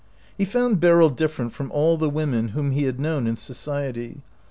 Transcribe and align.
He 0.35 0.45
found 0.45 0.79
Beryl 0.79 1.11
different 1.11 1.53
from 1.53 1.71
all 1.71 1.95
the 1.95 2.09
women 2.09 2.47
whom 2.57 2.71
he 2.71 2.85
had 2.85 2.99
known 2.99 3.27
in 3.27 3.35
society. 3.35 4.23